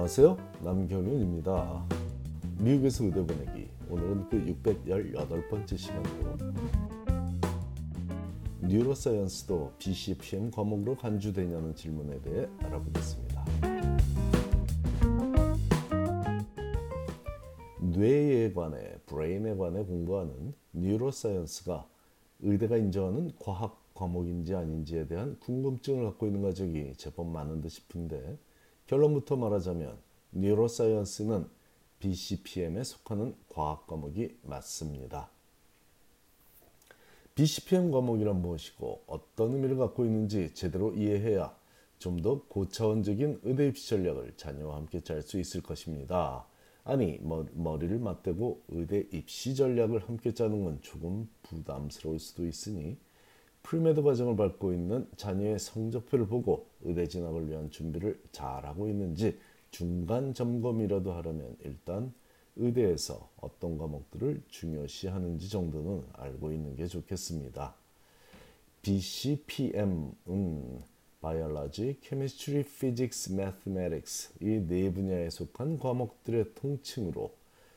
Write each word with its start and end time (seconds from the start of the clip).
안녕하세요. 0.00 0.38
남경윤입니다. 0.64 1.84
미국에서 2.58 3.04
의대 3.04 3.20
보내기. 3.20 3.68
오늘은 3.90 4.30
그 4.30 4.38
618번째 4.64 5.76
시간으로 5.76 6.38
neuroscience도 8.62 9.74
BCPM 9.76 10.52
과목으로 10.52 10.96
간주되냐는 10.96 11.74
질문에 11.74 12.18
대해 12.22 12.48
알아보겠습니다. 12.60 13.44
뇌에 17.82 18.54
관해, 18.54 18.96
brain에 19.04 19.54
관해 19.54 19.84
공부하는 19.84 20.54
neuroscience가 20.72 21.86
의대가 22.40 22.78
인정하는 22.78 23.32
과학 23.38 23.78
과목인지 23.92 24.54
아닌지에 24.54 25.06
대한 25.06 25.38
궁금증을 25.40 26.06
갖고 26.06 26.26
있는 26.26 26.40
가족이 26.40 26.94
제법 26.96 27.26
많은 27.26 27.60
듯 27.60 27.68
싶은데 27.68 28.38
결론부터 28.90 29.36
말하자면 29.36 29.96
neuroscience는 30.32 31.46
BCPM에 32.00 32.82
속하는 32.82 33.36
과학 33.48 33.86
과목이 33.86 34.36
맞습니다. 34.42 35.30
BCPM 37.36 37.92
과목이란 37.92 38.42
무엇이고 38.42 39.04
어떤 39.06 39.54
의미를 39.54 39.76
갖고 39.76 40.04
있는지 40.04 40.52
제대로 40.54 40.92
이해해야 40.92 41.56
좀 42.00 42.20
더 42.20 42.42
고차원적인 42.48 43.42
의대 43.44 43.68
입시 43.68 43.90
전략을 43.90 44.32
자녀와 44.36 44.74
함께 44.74 45.00
짤 45.00 45.22
수 45.22 45.38
있을 45.38 45.62
것입니다. 45.62 46.44
아니 46.82 47.20
머리를 47.22 47.96
맞대고 47.96 48.62
의대 48.70 49.06
입시 49.12 49.54
전략을 49.54 50.08
함께 50.08 50.34
짜는 50.34 50.64
건 50.64 50.78
조금 50.82 51.28
부담스러울 51.44 52.18
수도 52.18 52.44
있으니 52.44 52.96
premed 53.62 54.02
과정을 54.02 54.36
밟고 54.36 54.72
있는 54.72 55.06
자녀의 55.16 55.58
성적표를 55.58 56.26
보고 56.26 56.66
의대 56.82 57.06
진학을 57.06 57.48
위한 57.48 57.70
준비를 57.70 58.20
잘하고 58.32 58.88
있는지 58.88 59.38
중간 59.70 60.34
점검이라도 60.34 61.12
하려면 61.12 61.56
일단 61.64 62.12
의대에서 62.56 63.30
어떤 63.40 63.78
과목들을 63.78 64.42
중요시 64.48 65.08
하는지 65.08 65.48
정도는 65.48 66.04
알고 66.12 66.52
있는 66.52 66.76
게 66.76 66.86
좋겠습니다. 66.86 67.74
BCPM은 68.82 70.14
Biology, 71.20 71.96
Chemistry, 72.00 72.64
Physics, 72.64 73.32
Mathematics 73.32 74.32
이네 74.40 74.92
분야에 74.92 75.30
속한 75.30 75.78
과목들의 75.78 76.54
통칭으로 76.54 77.32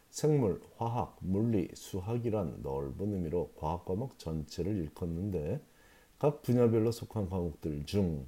생물, 0.10 0.62
화학, 0.78 1.18
물리, 1.22 1.70
수학이란 1.74 2.60
넓은 2.62 3.14
의미로 3.14 3.52
과학 3.56 3.84
과목 3.84 4.18
전체를 4.20 4.76
일컫는데 4.78 5.60
각 6.24 6.42
분야별로 6.42 6.94
속한 6.94 7.30
과목들 7.30 7.86
중 7.86 8.26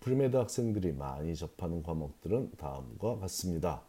premed 0.00 0.36
학생들이 0.36 0.90
많이 0.90 1.32
접하는 1.36 1.80
과목들은 1.80 2.50
다음과 2.58 3.20
같습니다. 3.20 3.82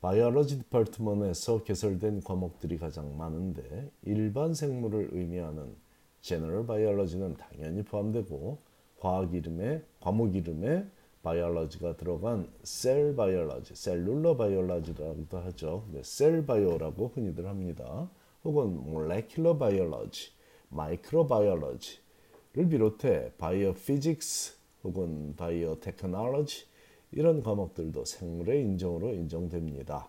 biology 0.00 0.60
department에서 0.60 1.62
개설된 1.64 2.22
과목들이 2.22 2.78
가장 2.78 3.18
많은데 3.18 3.90
일반 4.04 4.54
생물을 4.54 5.10
의미하는 5.12 5.76
general 6.22 6.66
biology는 6.66 7.34
당연히 7.34 7.82
포함되고 7.82 8.56
과학 8.98 9.34
이름에 9.34 9.82
과목 10.00 10.34
이름에 10.34 10.86
biology가 11.22 11.98
들어간 11.98 12.48
cell 12.62 13.14
biology, 13.14 13.74
cellular 13.74 14.38
biology라고도 14.38 15.36
하죠. 15.36 15.84
네, 15.92 16.00
cell 16.02 16.46
bio라고 16.46 17.12
흔히들 17.14 17.46
합니다. 17.46 18.08
혹은 18.42 18.82
molecular 18.90 19.58
biology, 19.58 20.30
microbiology를 20.70 22.68
비롯해 22.68 23.32
biophysics 23.36 24.54
혹은 24.84 25.34
biotechnology 25.36 26.66
이런 27.10 27.42
과목들도 27.42 28.04
생물의 28.04 28.62
인정으로 28.62 29.12
인정됩니다. 29.12 30.08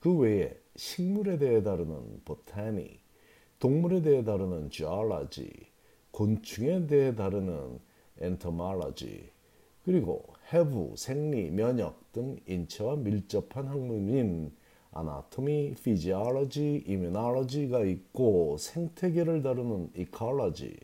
그 0.00 0.12
외에 0.12 0.56
식물에 0.74 1.38
대해 1.38 1.62
다루는 1.62 2.22
botany, 2.24 2.98
동물에 3.60 4.02
대해 4.02 4.24
다루는 4.24 4.70
zoology, 4.70 5.48
곤충에 6.10 6.88
대해 6.88 7.14
다루는 7.14 7.78
entomology, 8.18 9.30
그리고 9.84 10.24
해부, 10.52 10.94
생리, 10.96 11.50
면역 11.50 12.12
등 12.12 12.36
인체와 12.48 12.96
밀접한 12.96 13.68
학문인 13.68 14.52
anatomy, 14.90 15.74
physiology, 15.82 16.84
immunology가 16.88 17.84
있고 17.84 18.56
생태계를 18.58 19.42
다루는 19.42 19.90
ecology, 19.96 20.76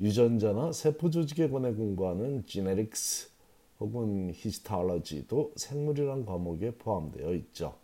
유전자나 0.00 0.72
세포 0.72 1.08
조직에 1.08 1.48
관해 1.48 1.72
공부하는 1.72 2.44
genetics 2.46 3.30
혹은 3.78 4.32
histology도 4.34 5.52
생물이란 5.56 6.26
과목에 6.26 6.72
포함되어 6.72 7.34
있죠. 7.34 7.76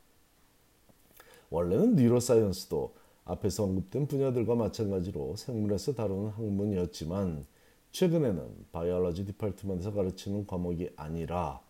원래는 1.51 1.97
neuroscience도 1.97 2.95
앞에서 3.25 3.65
언급된 3.65 4.07
분야들과 4.07 4.55
마찬가지로 4.55 5.37
생물에서 5.37 5.95
다루는 5.95 6.31
학문이었지만 6.31 7.47
최근에는 7.93 8.67
biology 8.73 9.25
department에서 9.27 9.93
가르치는 9.93 10.47
과목이 10.47 10.91
아니라 10.97 11.61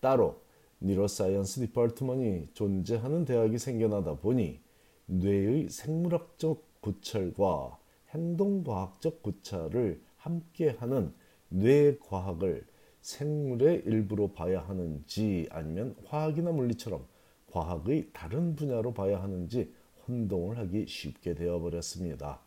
따로 0.00 0.40
neuroscience 0.80 1.60
department이 1.60 2.48
존재하는 2.54 3.24
대학이 3.24 3.58
생겨나다 3.58 4.16
보니 4.16 4.60
뇌의 5.06 5.68
생물학적 5.68 6.62
고찰과 6.80 7.78
행동과학적 8.14 9.22
고찰을 9.22 10.00
함께하는 10.16 11.12
뇌과학을 11.48 12.66
생물의 13.00 13.82
일부로 13.84 14.32
봐야 14.32 14.60
하는지 14.60 15.48
아니면 15.50 15.96
화학이나 16.06 16.52
물리처럼 16.52 17.04
과학의 17.50 18.10
다른 18.12 18.54
분야로 18.54 18.94
봐야 18.94 19.22
하는지 19.22 19.72
혼동을 20.06 20.58
하기 20.58 20.86
쉽게 20.86 21.34
되어버렸습니다. 21.34 22.40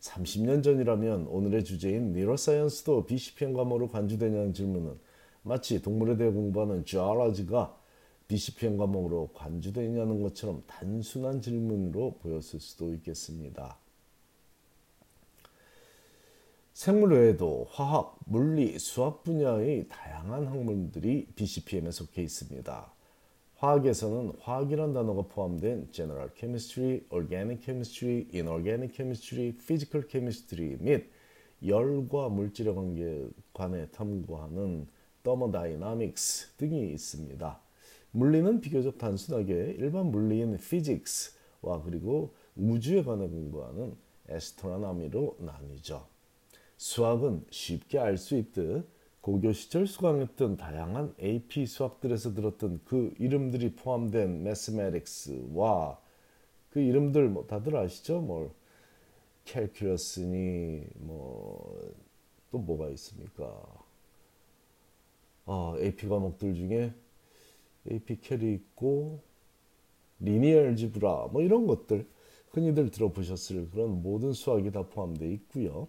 30년 0.00 0.64
전이라면 0.64 1.28
오늘의 1.28 1.64
주제인 1.64 2.12
뉴로사이언스도 2.12 3.06
BCPM 3.06 3.52
과목으로 3.52 3.88
관주되냐는 3.88 4.52
질문은 4.52 4.98
마치 5.42 5.80
동물에 5.80 6.16
대해 6.16 6.30
공부하는 6.30 6.84
주알러지가 6.84 7.78
BCPM 8.26 8.76
과목으로 8.78 9.30
관주되냐는 9.34 10.22
것처럼 10.22 10.62
단순한 10.66 11.40
질문으로 11.40 12.18
보였을 12.20 12.58
수도 12.58 12.92
있겠습니다. 12.94 13.78
생물 16.72 17.12
외에도 17.12 17.66
화학, 17.70 18.18
물리, 18.24 18.78
수학 18.78 19.22
분야의 19.24 19.88
다양한 19.88 20.46
학문들이 20.46 21.26
BCPM에 21.36 21.90
속해 21.90 22.22
있습니다. 22.22 22.92
화학에서는 23.56 24.32
화학이란 24.40 24.94
단어가 24.94 25.22
포함된 25.22 25.88
General 25.92 26.30
Chemistry, 26.34 27.02
Organic 27.12 27.62
Chemistry, 27.62 28.26
Inorganic 28.32 28.96
Chemistry, 28.96 29.50
Physical 29.50 30.08
Chemistry 30.10 30.76
및 30.80 31.10
열과 31.64 32.30
물질의 32.30 32.74
관계 32.74 33.28
관해 33.52 33.86
탐구하는 33.90 34.88
Thermodynamics 35.22 36.56
등이 36.56 36.90
있습니다. 36.92 37.60
물리는 38.12 38.60
비교적 38.62 38.96
단순하게 38.96 39.76
일반 39.78 40.06
물리인 40.06 40.56
Physics와 40.56 41.82
그리고 41.84 42.34
우주에 42.56 43.04
관해 43.04 43.28
공부하는 43.28 43.94
Astronomy로 44.30 45.36
나뉘죠. 45.38 46.11
수학은 46.82 47.44
쉽게 47.50 47.98
알 47.98 48.16
수 48.16 48.36
있듯 48.36 48.88
고교 49.20 49.52
시절 49.52 49.86
수강했던 49.86 50.56
다양한 50.56 51.14
AP 51.22 51.66
수학들에서 51.66 52.34
들었던 52.34 52.80
그 52.84 53.14
이름들이 53.18 53.74
포함된 53.76 54.40
mathematics와 54.40 56.00
그 56.70 56.80
이름들 56.80 57.28
뭐 57.28 57.46
다들 57.46 57.76
아시죠? 57.76 58.20
뭐 58.20 58.54
캘큘러스니 59.44 60.86
뭐 60.98 61.92
또 62.52 62.58
뭐가 62.58 62.90
있습니까? 62.90 63.64
아, 65.46 65.74
AP 65.80 66.06
과목들 66.06 66.54
중에 66.54 66.92
AP 67.90 68.20
캘이 68.20 68.52
있고 68.54 69.20
리니어 70.20 70.60
알지브라 70.66 71.28
뭐 71.32 71.42
이런 71.42 71.66
것들 71.66 72.06
흔히들 72.50 72.90
들어보셨을 72.90 73.70
그런 73.70 74.02
모든 74.02 74.32
수학이 74.34 74.70
다 74.70 74.82
포함되어 74.82 75.28
있고요. 75.30 75.88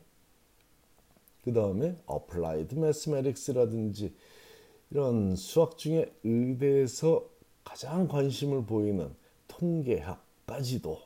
그 1.44 1.54
다음에 1.54 1.95
applied 2.10 2.75
mathematics라든지 2.75 4.16
이런 4.90 5.36
수학 5.36 5.78
중에 5.78 6.12
의대에서 6.24 7.30
가장 7.63 8.07
관심을 8.07 8.66
보이는 8.66 9.13
통계학까지도 9.48 11.00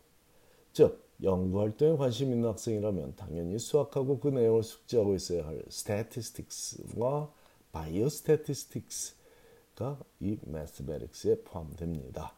즉 0.73 1.05
연구 1.23 1.61
활동에 1.61 1.97
관심 1.97 2.31
있는 2.31 2.47
학생이라면 2.49 3.15
당연히 3.15 3.57
수학하고 3.57 4.19
그 4.19 4.27
내용을 4.27 4.61
숙지하고 4.61 5.15
있어야 5.15 5.47
할 5.47 5.63
statistics와 5.67 7.31
biostatistics가 7.71 9.97
이 10.19 10.37
mathematics에 10.45 11.41
포함됩니다. 11.43 12.33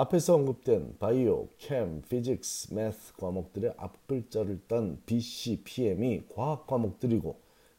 앞에서 0.00 0.36
언급된 0.36 0.96
바이오, 1.00 1.48
캠, 1.58 2.02
피직스, 2.02 2.72
매스 2.72 3.12
과목들의 3.16 3.74
앞글자를 3.76 4.60
딴 4.68 5.02
BCPM이 5.06 6.28
과학 6.28 6.68
과목들이고 6.68 7.36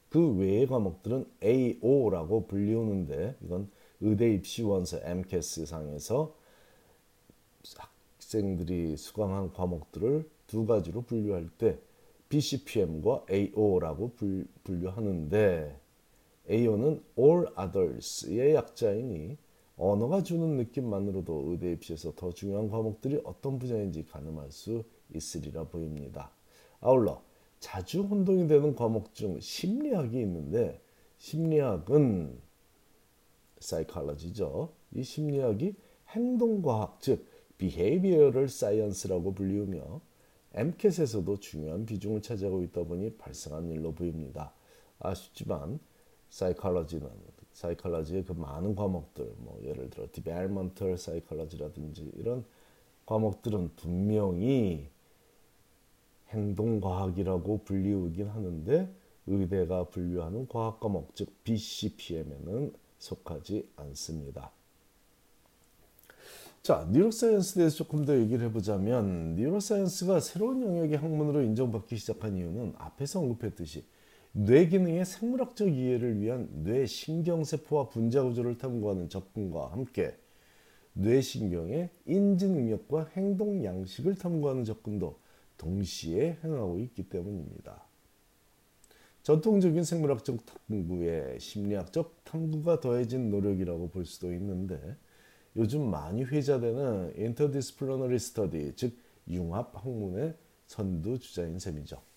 그 0.09 0.35
외의 0.35 0.67
과목들은 0.67 1.25
AO라고 1.41 2.45
불리우는데 2.45 3.37
이건 3.41 3.71
의대 4.01 4.33
입시 4.33 4.63
원서 4.63 4.99
MCAS 5.01 5.65
상에서 5.65 6.35
학생들이 7.77 8.97
수강한 8.97 9.53
과목들을 9.53 10.29
두 10.45 10.65
가지로 10.65 11.03
분류할 11.03 11.47
때 11.57 11.79
BCPM과 12.27 13.27
AO라고 13.31 14.11
분류하는데 14.65 15.79
AO는 16.49 17.01
All 17.17 17.45
Others의 17.57 18.55
약자이니 18.55 19.37
언어가 19.79 20.21
주는 20.21 20.57
느낌만으로도 20.57 21.45
의대 21.47 21.71
입시에서 21.71 22.13
더 22.13 22.33
중요한 22.33 22.69
과목들이 22.69 23.21
어떤 23.23 23.57
분야인지 23.57 24.05
가늠할 24.05 24.51
수 24.51 24.83
있으리라 25.15 25.63
보입니다. 25.63 26.31
아울러 26.81 27.23
자주 27.61 28.01
혼동이 28.01 28.47
되는 28.49 28.75
과목 28.75 29.13
중 29.13 29.39
심리학이 29.39 30.19
있는데 30.19 30.81
심리학은 31.17 32.37
사이칼러지죠. 33.59 34.73
이 34.95 35.03
심리학이 35.03 35.75
행동과학 36.09 36.99
즉 36.99 37.25
behavioral 37.57 38.45
science라고 38.45 39.33
불리우며 39.33 40.01
MCAT에서도 40.55 41.39
중요한 41.39 41.85
비중을 41.85 42.21
차지하고 42.21 42.63
있다 42.63 42.83
보니 42.83 43.15
발생한 43.17 43.69
일로 43.69 43.93
보입니다. 43.93 44.53
아쉽지만 44.99 45.79
사이칼러지는 46.29 47.07
사이칼러지의 47.59 48.23
그 48.23 48.31
많은 48.31 48.73
과목들 48.73 49.33
뭐 49.37 49.59
예를 49.63 49.89
들어 49.89 50.07
디벨먼털 50.11 50.97
사이칼러지라든지 50.97 52.09
이런 52.15 52.45
과목들은 53.05 53.71
분명히 53.75 54.87
행동과학이라고 56.29 57.63
불리우긴 57.65 58.27
하는데 58.27 58.89
의대가 59.27 59.83
분류하는 59.89 60.47
과학 60.47 60.79
과목 60.79 61.13
즉 61.15 61.27
BCPM에는 61.43 62.73
속하지 62.97 63.69
않습니다. 63.75 64.51
자, 66.61 66.87
neuroscience에 66.91 67.61
대해서 67.61 67.75
조금 67.77 68.05
더 68.05 68.17
얘기를 68.17 68.45
해보자면 68.47 69.35
neuroscience가 69.35 70.19
새로운 70.19 70.61
영역의 70.61 70.97
학문으로 70.97 71.41
인정받기 71.41 71.97
시작한 71.97 72.37
이유는 72.37 72.75
앞에서 72.77 73.19
언급했듯이 73.19 73.83
뇌 74.31 74.67
기능의 74.67 75.05
생물학적 75.05 75.69
이해를 75.69 76.21
위한 76.21 76.47
뇌 76.63 76.85
신경세포와 76.85 77.89
분자 77.89 78.23
구조를 78.23 78.57
탐구하는 78.57 79.09
접근과 79.09 79.71
함께 79.71 80.15
뇌 80.93 81.19
신경의 81.19 81.89
인지 82.05 82.47
능력과 82.47 83.09
행동 83.15 83.63
양식을 83.63 84.15
탐구하는 84.15 84.65
접근도 84.65 85.19
동시에 85.57 86.37
행하고 86.43 86.79
있기 86.79 87.09
때문입니다. 87.09 87.83
전통적인 89.23 89.83
생물학적 89.83 90.37
탐구에 90.67 91.39
심리학적 91.39 92.23
탐구가 92.23 92.79
더해진 92.79 93.29
노력이라고 93.29 93.89
볼 93.89 94.05
수도 94.05 94.31
있는데 94.33 94.79
요즘 95.55 95.89
많이 95.89 96.23
회자되는 96.23 97.13
interdisciplinary 97.17 98.19
study 98.19 98.73
즉 98.75 98.95
융합 99.27 99.75
학문의 99.75 100.35
선두 100.67 101.17
주자인 101.19 101.57
셈이죠. 101.59 102.08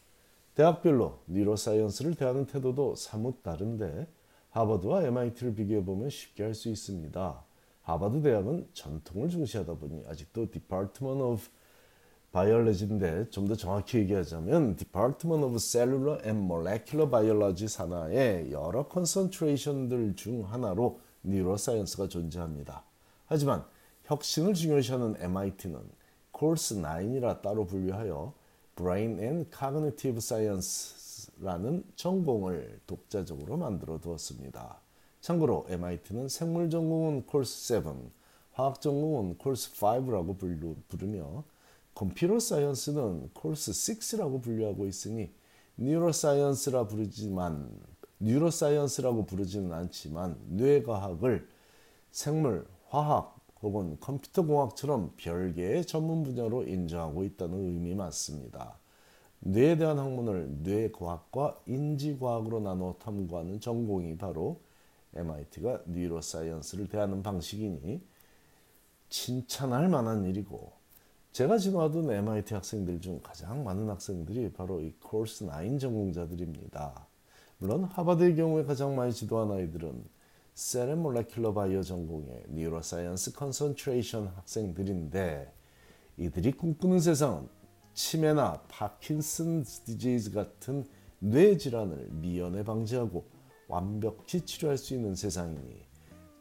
대학별로 0.54 1.20
neuroscience를 1.28 2.14
대하는 2.14 2.44
태도도 2.46 2.94
사뭇 2.94 3.42
다른데 3.42 4.06
하버드와 4.50 5.02
MIT를 5.04 5.54
비교해 5.54 5.82
보면 5.82 6.10
쉽게 6.10 6.42
할 6.42 6.54
수 6.54 6.68
있습니다. 6.68 7.44
하버드 7.82 8.22
대학은 8.22 8.68
전통을 8.74 9.30
중시하다 9.30 9.74
보니 9.74 10.04
아직도 10.06 10.50
Department 10.50 11.22
of 11.22 11.42
Biology인데 12.32 13.30
좀 13.30 13.48
더 13.48 13.54
정확히 13.56 13.98
얘기하자면 13.98 14.76
Department 14.76 15.44
of 15.44 15.58
Cellular 15.58 16.20
and 16.24 16.44
Molecular 16.44 17.10
Biology 17.10 17.66
산하의 17.68 18.52
여러 18.52 18.86
concentration들 18.88 20.16
중 20.16 20.44
하나로 20.44 21.00
neuroscience가 21.24 22.08
존재합니다. 22.08 22.84
하지만 23.26 23.64
혁신을 24.04 24.54
중요시하는 24.54 25.16
MIT는 25.18 25.80
코스 26.30 26.76
9이라 26.76 27.40
따로 27.42 27.66
분류하여 27.66 28.34
Brain 28.76 29.18
and 29.18 29.50
Cognitive 29.56 30.18
Science라는 30.18 31.84
전공을 31.96 32.80
독자적으로 32.86 33.56
만들어 33.56 33.98
두었습니다. 33.98 34.80
참고로 35.20 35.66
MIT는 35.68 36.28
생물 36.28 36.70
전공은 36.70 37.26
코스 37.26 37.66
7, 37.66 37.84
화학 38.52 38.80
전공은 38.80 39.38
코스 39.38 39.72
5라고 39.74 40.36
부르며 40.88 41.44
computer 41.94 42.40
science는 42.40 43.30
코스 43.34 43.72
6라고 43.72 44.42
분류하고 44.42 44.86
있으니 44.86 45.30
neuroscience라 45.76 46.86
부르지만 46.86 47.70
neuroscience라고 48.20 49.26
부르지는 49.26 49.72
않지만 49.72 50.38
뇌과학을 50.48 51.48
생물, 52.10 52.66
화학 52.88 53.41
혹은 53.62 53.96
컴퓨터 54.00 54.44
공학처럼 54.44 55.12
별개의 55.16 55.86
전문 55.86 56.24
분야로 56.24 56.64
인정하고 56.64 57.24
있다는 57.24 57.58
의미 57.58 57.94
맞습니다. 57.94 58.76
뇌에 59.40 59.76
대한 59.76 59.98
학문을 59.98 60.48
뇌과학과 60.62 61.60
인지과학으로 61.66 62.60
나눠 62.60 62.94
탐구하는 63.00 63.60
전공이 63.60 64.16
바로 64.18 64.60
MIT가 65.14 65.82
neuroscience를 65.86 66.88
대하는 66.88 67.22
방식이니 67.22 68.00
칭찬할 69.08 69.88
만한 69.88 70.24
일이고 70.24 70.72
제가 71.32 71.58
지도하던 71.58 72.10
MIT 72.10 72.54
학생들 72.54 73.00
중 73.00 73.20
가장 73.22 73.64
많은 73.64 73.88
학생들이 73.88 74.52
바로 74.52 74.80
이 74.80 74.92
코스 75.00 75.46
9 75.46 75.78
전공자들입니다. 75.78 77.06
물론 77.58 77.84
하버드의 77.84 78.36
경우에 78.36 78.64
가장 78.64 78.94
많이 78.96 79.12
지도한 79.12 79.50
아이들은 79.50 80.04
cell 80.54 80.94
molecular 80.96 81.54
bio 81.54 81.82
전공의 81.82 82.44
neuroscience 82.50 83.32
concentration 83.32 84.28
학생들인데 84.28 85.52
이들이 86.18 86.52
꿈꾸는 86.52 87.00
세상은 87.00 87.48
치매나 87.94 88.62
Parkinson 88.68 89.64
disease 89.64 90.32
같은 90.32 90.84
뇌 91.18 91.56
질환을 91.56 92.08
미연에 92.10 92.64
방지하고 92.64 93.24
완벽히 93.66 94.42
치료할 94.42 94.76
수 94.76 94.94
있는 94.94 95.14
세상이니 95.14 95.86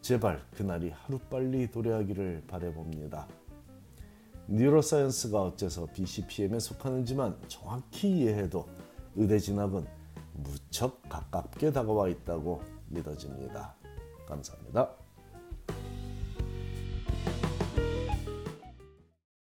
제발 0.01 0.43
그날이 0.51 0.89
하루빨리 0.89 1.71
도래하기를 1.71 2.43
바래봅니다. 2.47 3.27
neuroscience가 4.47 5.41
어째서 5.41 5.85
BCPM에 5.93 6.59
속하는지만 6.59 7.39
정확히 7.47 8.09
이해해도 8.09 8.67
의대 9.15 9.39
진학은 9.39 9.85
무척 10.33 11.01
가깝게 11.03 11.71
다가와 11.71 12.09
있다고 12.09 12.61
믿어집니다. 12.89 13.80
감사합니다. 14.31 15.00